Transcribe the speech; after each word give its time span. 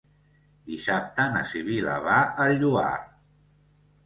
Dissabte 0.71 1.25
na 1.35 1.43
Sibil·la 1.49 1.99
va 2.07 2.17
al 2.47 2.57
Lloar. 2.65 2.89